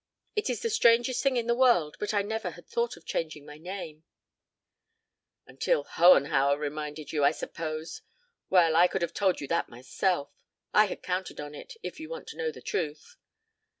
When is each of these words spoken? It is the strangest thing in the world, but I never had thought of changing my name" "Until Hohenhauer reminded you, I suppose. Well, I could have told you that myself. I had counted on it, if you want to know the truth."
It 0.35 0.49
is 0.49 0.63
the 0.63 0.71
strangest 0.71 1.21
thing 1.21 1.37
in 1.37 1.45
the 1.45 1.53
world, 1.53 1.95
but 1.99 2.11
I 2.11 2.23
never 2.23 2.49
had 2.49 2.65
thought 2.65 2.97
of 2.97 3.05
changing 3.05 3.45
my 3.45 3.59
name" 3.59 4.03
"Until 5.45 5.83
Hohenhauer 5.83 6.57
reminded 6.57 7.11
you, 7.11 7.23
I 7.23 7.29
suppose. 7.29 8.01
Well, 8.49 8.75
I 8.75 8.87
could 8.87 9.03
have 9.03 9.13
told 9.13 9.39
you 9.39 9.47
that 9.49 9.69
myself. 9.69 10.31
I 10.73 10.85
had 10.85 11.03
counted 11.03 11.39
on 11.39 11.53
it, 11.53 11.75
if 11.83 11.99
you 11.99 12.09
want 12.09 12.27
to 12.29 12.37
know 12.37 12.49
the 12.49 12.63
truth." 12.63 13.17